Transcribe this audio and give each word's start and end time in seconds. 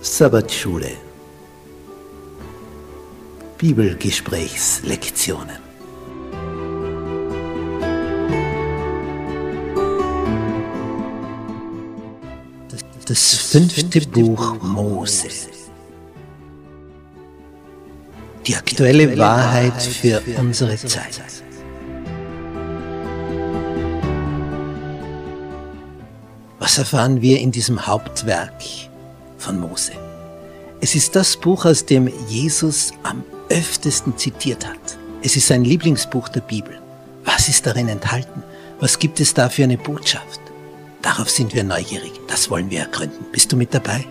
Sabbatschule. 0.00 0.92
Bibelgesprächslektionen. 3.58 5.58
Das 13.06 13.34
fünfte 13.34 14.00
Buch 14.00 14.56
Mose. 14.62 15.28
Die 18.46 18.56
aktuelle 18.56 19.16
Wahrheit 19.16 19.80
für 19.80 20.20
unsere 20.38 20.76
Zeit. 20.76 21.20
Was 26.58 26.78
erfahren 26.78 27.22
wir 27.22 27.38
in 27.38 27.52
diesem 27.52 27.86
Hauptwerk 27.86 28.58
von 29.46 29.60
Mose? 29.60 29.92
Es 30.80 30.96
ist 30.96 31.14
das 31.14 31.36
Buch, 31.36 31.64
aus 31.64 31.86
dem 31.86 32.10
Jesus 32.28 32.92
am 33.04 33.22
öftesten 33.48 34.18
zitiert 34.18 34.66
hat. 34.66 34.98
Es 35.22 35.36
ist 35.36 35.46
sein 35.46 35.64
Lieblingsbuch 35.64 36.28
der 36.28 36.40
Bibel. 36.40 36.80
Was 37.24 37.48
ist 37.48 37.64
darin 37.64 37.88
enthalten? 37.88 38.42
Was 38.80 38.98
gibt 38.98 39.20
es 39.20 39.34
da 39.34 39.48
für 39.48 39.62
eine 39.62 39.78
Botschaft? 39.78 40.40
Darauf 41.00 41.30
sind 41.30 41.54
wir 41.54 41.62
neugierig. 41.62 42.12
Das 42.26 42.50
wollen 42.50 42.70
wir 42.70 42.80
ergründen. 42.80 43.24
Bist 43.30 43.52
du 43.52 43.56
mit 43.56 43.72
dabei? 43.72 44.04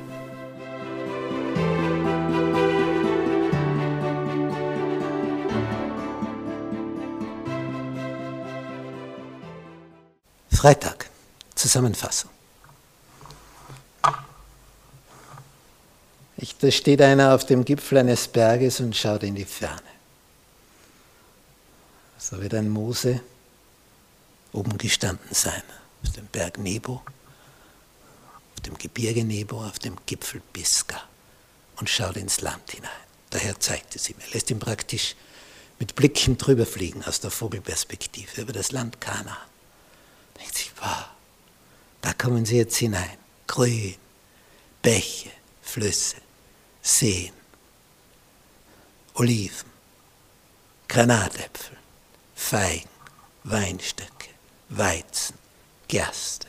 Freitag. 10.50 11.10
Zusammenfassung. 11.56 12.35
Ich, 16.38 16.58
da 16.58 16.70
steht 16.70 17.02
einer 17.02 17.34
auf 17.34 17.46
dem 17.46 17.64
Gipfel 17.64 17.98
eines 18.00 18.28
Berges 18.28 18.80
und 18.80 18.96
schaut 18.96 19.24
in 19.24 19.36
die 19.36 19.46
Ferne. 19.46 19.82
So 22.18 22.42
wird 22.42 22.54
ein 22.56 22.70
Mose 22.70 23.22
oben 24.52 24.78
gestanden 24.78 25.34
sein, 25.34 25.64
auf 26.04 26.12
dem 26.14 26.26
Berg 26.28 26.58
Nebo, 26.58 27.02
auf 28.54 28.62
dem 28.66 28.78
Gebirge 28.78 29.24
Nebo, 29.24 29.64
auf 29.64 29.80
dem 29.80 29.98
Gipfel 30.06 30.42
Pisgah 30.52 31.04
und 31.78 31.90
schaut 31.90 32.18
ins 32.18 32.42
Land 32.42 32.72
hinein. 32.72 32.90
Daher 33.30 33.60
zeigt 33.60 33.96
es 33.96 34.10
ihm. 34.10 34.16
Er 34.20 34.34
lässt 34.34 34.50
ihn 34.50 34.60
praktisch 34.60 35.16
mit 35.80 35.96
Blicken 35.96 36.38
drüber 36.38 36.66
fliegen 36.66 37.04
aus 37.04 37.20
der 37.20 37.32
Vogelperspektive 37.32 38.42
über 38.42 38.54
das 38.54 38.72
Land 38.72 39.02
Kana. 39.02 39.38
Denkt 40.40 40.58
sich, 40.58 40.72
wow, 40.80 41.06
da 42.02 42.14
kommen 42.14 42.46
sie 42.46 42.58
jetzt 42.58 42.78
hinein. 42.78 43.18
Grün, 43.48 43.96
Bäche, 44.82 45.32
Flüsse, 45.62 46.18
Seen, 46.88 47.34
Oliven, 49.16 49.72
Granatäpfel, 50.88 51.76
Feigen, 52.36 52.88
Weinstöcke, 53.44 54.30
Weizen, 54.70 55.36
Gerste. 55.88 56.46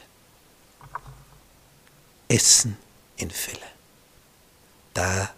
Essen 2.29 2.77
in 3.17 3.31
Fülle. 3.31 3.57
Da 4.92 5.31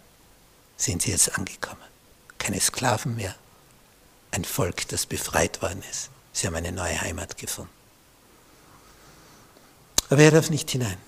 sind 0.76 1.02
sie 1.02 1.12
jetzt 1.12 1.38
angekommen. 1.38 1.78
Keine 2.38 2.60
Sklaven 2.60 3.14
mehr. 3.14 3.36
Ein 4.32 4.44
Volk, 4.44 4.88
das 4.88 5.06
befreit 5.06 5.62
worden 5.62 5.84
ist. 5.88 6.10
Sie 6.32 6.48
haben 6.48 6.56
eine 6.56 6.72
neue 6.72 7.00
Heimat 7.00 7.38
gefunden. 7.38 7.70
Aber 10.10 10.22
er 10.22 10.32
darf 10.32 10.50
nicht 10.50 10.68
hinein. 10.72 10.98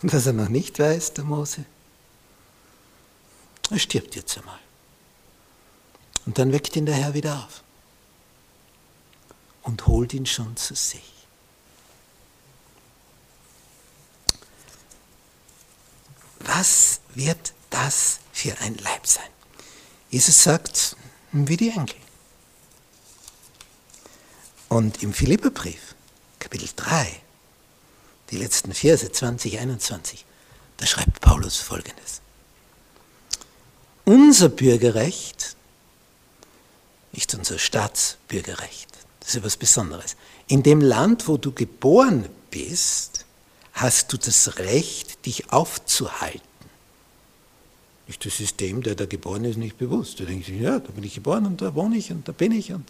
Und 0.00 0.14
was 0.14 0.24
er 0.24 0.32
noch 0.32 0.48
nicht 0.48 0.78
weiß, 0.78 1.12
der 1.12 1.24
Mose, 1.24 1.66
er 3.70 3.78
stirbt 3.78 4.14
jetzt 4.14 4.36
einmal. 4.38 4.58
Und 6.24 6.38
dann 6.38 6.52
weckt 6.52 6.76
ihn 6.76 6.86
der 6.86 6.94
Herr 6.94 7.14
wieder 7.14 7.44
auf 7.44 7.62
und 9.62 9.86
holt 9.86 10.14
ihn 10.14 10.26
schon 10.26 10.56
zu 10.56 10.74
sich. 10.74 11.12
Was 16.40 17.00
wird 17.14 17.54
das 17.70 18.20
für 18.32 18.56
ein 18.60 18.76
Leib 18.76 19.06
sein? 19.06 19.28
Jesus 20.10 20.42
sagt, 20.42 20.96
wie 21.32 21.56
die 21.56 21.70
Engel. 21.70 21.96
Und 24.68 25.02
im 25.02 25.12
Philipperbrief, 25.12 25.94
Kapitel 26.38 26.68
3, 26.74 27.20
die 28.30 28.36
letzten 28.36 28.72
Verse 28.72 29.10
20, 29.10 29.58
21, 29.58 30.24
da 30.76 30.86
schreibt 30.86 31.20
Paulus 31.20 31.56
folgendes. 31.56 32.20
Unser 34.08 34.50
Bürgerrecht, 34.50 35.56
nicht 37.12 37.34
unser 37.34 37.58
Staatsbürgerrecht, 37.58 38.86
das 39.18 39.30
ist 39.30 39.36
etwas 39.36 39.56
Besonderes. 39.56 40.16
In 40.46 40.62
dem 40.62 40.80
Land, 40.80 41.26
wo 41.26 41.36
du 41.36 41.50
geboren 41.50 42.26
bist, 42.52 43.24
hast 43.72 44.12
du 44.12 44.16
das 44.16 44.58
Recht, 44.58 45.26
dich 45.26 45.52
aufzuhalten. 45.52 46.40
Nicht 48.06 48.24
das 48.24 48.36
System, 48.36 48.80
der 48.84 48.94
da 48.94 49.06
geboren 49.06 49.44
ist, 49.44 49.56
nicht 49.56 49.76
bewusst. 49.76 50.20
Du 50.20 50.24
denkst, 50.24 50.50
ja, 50.50 50.78
da 50.78 50.92
bin 50.92 51.02
ich 51.02 51.16
geboren 51.16 51.44
und 51.44 51.60
da 51.60 51.74
wohne 51.74 51.96
ich 51.96 52.12
und 52.12 52.28
da 52.28 52.32
bin 52.32 52.52
ich. 52.52 52.72
Und 52.72 52.88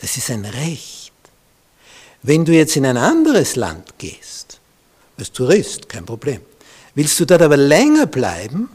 das 0.00 0.16
ist 0.16 0.30
ein 0.30 0.44
Recht. 0.44 1.12
Wenn 2.22 2.44
du 2.44 2.52
jetzt 2.52 2.76
in 2.76 2.86
ein 2.86 2.96
anderes 2.96 3.56
Land 3.56 3.98
gehst, 3.98 4.60
als 5.16 5.32
Tourist, 5.32 5.88
kein 5.88 6.06
Problem, 6.06 6.40
willst 6.94 7.18
du 7.18 7.24
dort 7.24 7.42
aber 7.42 7.56
länger 7.56 8.06
bleiben, 8.06 8.70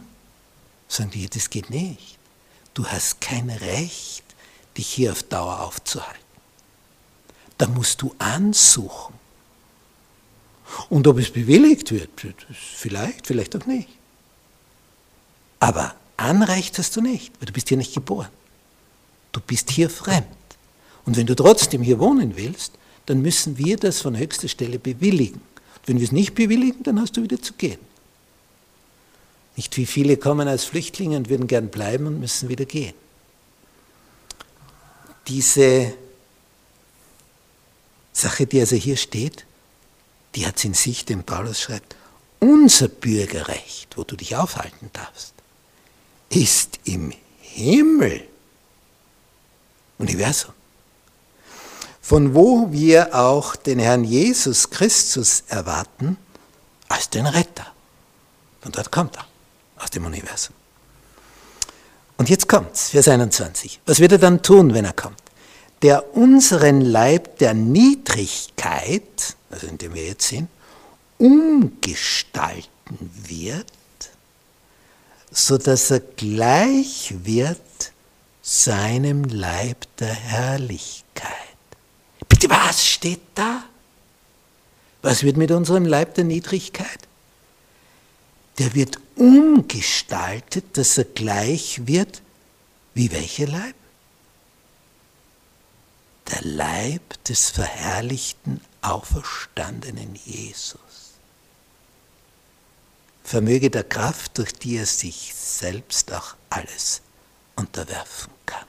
sagen 0.94 1.12
die, 1.12 1.30
das 1.30 1.50
geht 1.50 1.70
nicht. 1.70 2.18
Du 2.74 2.86
hast 2.86 3.22
kein 3.22 3.50
Recht, 3.50 4.24
dich 4.78 4.88
hier 4.88 5.12
auf 5.12 5.24
Dauer 5.24 5.62
aufzuhalten. 5.62 6.20
Da 7.58 7.68
musst 7.68 8.02
du 8.02 8.16
ansuchen. 8.18 9.16
Und 10.90 11.08
ob 11.08 11.20
es 11.20 11.32
bewilligt 11.32 11.92
wird, 11.92 12.10
vielleicht, 12.54 13.28
vielleicht 13.28 13.56
auch 13.56 13.66
nicht. 13.66 13.90
Aber 15.60 15.96
Anrecht 16.18 16.78
hast 16.78 16.96
du 16.96 17.02
nicht, 17.02 17.32
weil 17.40 17.48
du 17.48 17.54
bist 17.54 17.70
hier 17.70 17.78
nicht 17.78 17.94
geboren. 17.94 18.30
Du 19.32 19.40
bist 19.40 19.70
hier 19.70 19.90
fremd. 19.90 20.28
Und 21.06 21.18
wenn 21.18 21.28
du 21.28 21.36
trotzdem 21.36 21.82
hier 21.82 22.00
wohnen 22.00 22.36
willst, 22.36 22.74
dann 23.06 23.22
müssen 23.22 23.58
wir 23.58 23.78
das 23.78 24.02
von 24.02 24.18
höchster 24.18 24.48
Stelle 24.48 24.80
bewilligen. 24.80 25.42
Wenn 25.86 26.00
wir 26.00 26.06
es 26.06 26.12
nicht 26.12 26.34
bewilligen, 26.34 26.84
dann 26.84 27.00
hast 27.00 27.18
du 27.18 27.24
wieder 27.24 27.42
zu 27.42 27.54
gehen. 27.54 27.80
Nicht 29.56 29.78
wie 29.78 29.86
viele 29.86 30.18
kommen 30.18 30.48
als 30.48 30.66
Flüchtlinge 30.66 31.18
und 31.18 31.30
würden 31.30 31.48
gern 31.48 31.70
bleiben 31.70 32.08
und 32.08 32.20
müssen 32.20 32.50
wieder 32.50 32.66
gehen. 32.66 32.96
Diese 35.28 35.94
Sache, 38.12 38.46
die 38.46 38.60
also 38.60 38.76
hier 38.76 38.98
steht, 38.98 39.46
die 40.36 40.46
hat 40.46 40.58
es 40.58 40.66
in 40.66 40.74
sich, 40.74 41.06
den 41.06 41.24
Paulus 41.24 41.62
schreibt, 41.62 41.96
unser 42.40 42.88
Bürgerrecht, 42.88 43.96
wo 43.96 44.04
du 44.04 44.16
dich 44.16 44.36
aufhalten 44.36 44.90
darfst, 44.92 45.34
ist 46.30 46.80
im 46.84 47.14
Himmel. 47.40 48.28
Universum 50.00 50.54
von 52.04 52.36
wo 52.36 52.70
wir 52.70 53.16
auch 53.16 53.56
den 53.56 53.80
Herrn 53.80 54.04
Jesus 54.04 54.70
Christus 54.70 55.46
erwarten 55.48 56.18
als 56.90 57.10
den 57.10 57.26
Retter. 57.26 57.66
Von 58.62 58.74
dort 58.74 58.92
kommt 58.92 59.16
er, 59.16 59.26
aus 59.84 59.90
dem 59.90 60.06
Universum. 60.06 60.56
Und 62.18 62.30
jetzt 62.30 62.48
kommt's, 62.48 62.90
Vers 62.90 63.08
21. 63.08 63.82
Was 63.86 64.00
wird 64.00 64.14
er 64.14 64.18
dann 64.18 64.42
tun, 64.42 64.74
wenn 64.74 64.86
er 64.86 64.94
kommt? 64.94 65.20
Der 65.82 66.16
unseren 66.16 66.82
Leib 66.82 67.38
der 67.40 67.54
Niedrigkeit, 67.54 69.36
also 69.52 69.68
in 69.68 69.78
dem 69.78 69.94
wir 69.94 70.06
jetzt 70.06 70.30
sind, 70.30 70.48
umgestalten 71.18 73.12
wird, 73.28 73.68
sodass 75.32 75.92
er 75.92 76.00
gleich 76.00 77.14
wird 77.24 77.60
seinem 78.42 79.24
Leib 79.24 79.86
der 79.98 80.14
Herrlichkeit. 80.14 81.34
Bitte, 82.30 82.50
was 82.50 82.86
steht 82.86 83.22
da? 83.36 83.64
Was 85.02 85.24
wird 85.24 85.38
mit 85.38 85.52
unserem 85.52 85.86
Leib 85.86 86.16
der 86.16 86.24
Niedrigkeit? 86.24 87.00
Der 88.60 88.74
wird 88.74 89.00
umgestaltet, 89.24 90.78
dass 90.78 90.98
er 90.98 91.06
gleich 91.06 91.88
wird 91.88 92.22
wie 92.94 93.10
welcher 93.12 93.48
Leib? 93.48 93.76
Der 96.30 96.42
Leib 96.42 97.24
des 97.24 97.50
verherrlichten, 97.50 98.60
auferstandenen 98.82 100.20
Jesus. 100.26 101.14
Vermöge 103.24 103.70
der 103.70 103.86
Kraft, 103.86 104.38
durch 104.38 104.54
die 104.54 104.76
er 104.76 104.86
sich 104.86 105.34
selbst 105.34 106.12
auch 106.12 106.36
alles 106.50 107.02
unterwerfen 107.56 108.34
kann. 108.46 108.68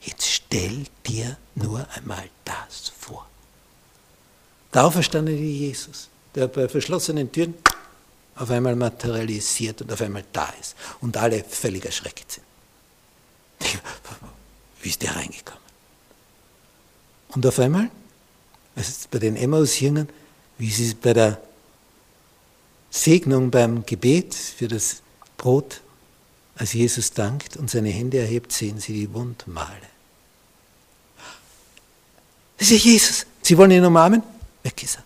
Jetzt 0.00 0.26
stell 0.26 0.86
dir 1.06 1.36
nur 1.54 1.86
einmal 1.90 2.30
das 2.44 2.90
vor. 2.98 3.28
Der 4.72 4.86
auferstandene 4.86 5.38
Jesus, 5.38 6.08
der 6.34 6.48
bei 6.48 6.68
verschlossenen 6.68 7.30
Türen 7.30 7.54
auf 8.36 8.50
einmal 8.50 8.76
materialisiert 8.76 9.82
und 9.82 9.92
auf 9.92 10.00
einmal 10.00 10.24
da 10.32 10.52
ist 10.60 10.76
und 11.00 11.16
alle 11.16 11.42
völlig 11.42 11.84
erschreckt 11.84 12.32
sind. 12.32 12.44
Wie 14.82 14.88
ist 14.90 15.02
der 15.02 15.16
reingekommen? 15.16 15.62
Und 17.30 17.46
auf 17.46 17.58
einmal, 17.58 17.90
es 18.74 18.88
ist 18.88 19.10
bei 19.10 19.18
den 19.18 19.36
Emmaus-Jüngern, 19.36 20.08
wie 20.58 20.70
sie 20.70 20.94
bei 20.94 21.12
der 21.12 21.40
Segnung 22.90 23.50
beim 23.50 23.84
Gebet 23.84 24.34
für 24.34 24.68
das 24.68 25.02
Brot, 25.36 25.82
als 26.56 26.72
Jesus 26.72 27.12
dankt 27.12 27.56
und 27.56 27.70
seine 27.70 27.90
Hände 27.90 28.18
erhebt, 28.18 28.52
sehen 28.52 28.80
sie 28.80 28.94
die 28.94 29.12
Wundmale. 29.12 29.90
Das 32.56 32.70
ist 32.70 32.84
ja 32.84 32.92
Jesus. 32.92 33.26
Sie 33.42 33.56
wollen 33.58 33.70
ihn 33.70 33.84
umarmen? 33.84 34.22
Weg 34.62 34.82
ist 34.82 34.96
er. 34.96 35.05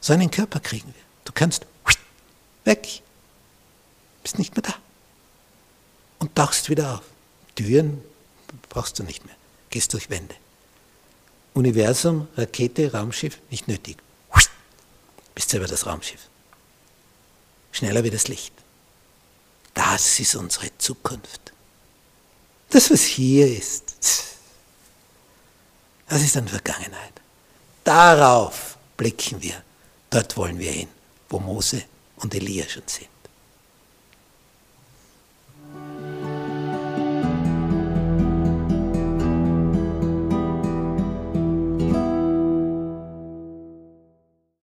So 0.00 0.12
einen 0.12 0.30
Körper 0.30 0.60
kriegen 0.60 0.88
wir. 0.94 1.02
Du 1.24 1.32
kannst 1.32 1.66
weg. 2.64 3.02
Bist 4.22 4.38
nicht 4.38 4.54
mehr 4.56 4.62
da. 4.62 4.74
Und 6.18 6.34
tauchst 6.34 6.68
wieder 6.68 6.96
auf. 6.96 7.02
Türen 7.54 8.02
brauchst 8.68 8.98
du 8.98 9.02
nicht 9.02 9.24
mehr. 9.24 9.34
Gehst 9.70 9.92
durch 9.92 10.10
Wände. 10.10 10.34
Universum, 11.54 12.28
Rakete, 12.36 12.92
Raumschiff, 12.92 13.38
nicht 13.50 13.68
nötig. 13.68 13.98
Bist 15.34 15.50
selber 15.50 15.66
das 15.66 15.86
Raumschiff. 15.86 16.28
Schneller 17.72 18.04
wie 18.04 18.10
das 18.10 18.28
Licht. 18.28 18.52
Das 19.74 20.18
ist 20.18 20.34
unsere 20.34 20.76
Zukunft. 20.78 21.52
Das, 22.70 22.90
was 22.90 23.02
hier 23.02 23.46
ist, 23.46 23.94
das 26.08 26.22
ist 26.22 26.36
dann 26.36 26.48
Vergangenheit. 26.48 27.12
Darauf 27.84 28.76
blicken 28.96 29.40
wir. 29.40 29.62
Dort 30.10 30.36
wollen 30.36 30.58
wir 30.58 30.72
hin, 30.72 30.88
wo 31.28 31.38
Mose 31.38 31.82
und 32.16 32.34
Elia 32.34 32.66
schon 32.68 32.82
sind. 32.86 33.08